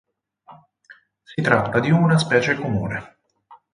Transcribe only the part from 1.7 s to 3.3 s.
di una specie comune.